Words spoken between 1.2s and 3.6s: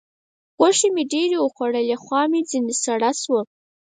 وخوړلې؛ خوا مې ځينې سړه سوه.